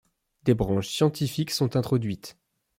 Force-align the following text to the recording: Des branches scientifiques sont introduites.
Des 0.45 0.55
branches 0.55 0.89
scientifiques 0.89 1.51
sont 1.51 1.75
introduites. 1.77 2.35